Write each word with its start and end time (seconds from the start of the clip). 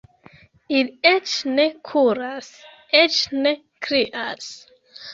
Ili 0.77 0.95
eĉ 1.09 1.35
ne 1.59 1.67
kuras, 1.91 2.51
eĉ 3.05 3.23
ne 3.47 3.57
krias. 3.89 4.53